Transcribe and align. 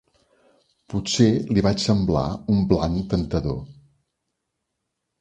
Potser 0.93 1.27
li 1.57 1.65
vaig 1.69 1.85
semblar 1.85 2.25
un 2.57 2.65
blanc 2.75 3.09
temptador. 3.15 3.63